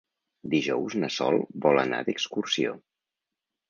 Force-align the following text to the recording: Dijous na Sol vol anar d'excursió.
Dijous 0.53 0.95
na 1.03 1.11
Sol 1.17 1.39
vol 1.69 1.85
anar 1.85 2.03
d'excursió. 2.11 2.77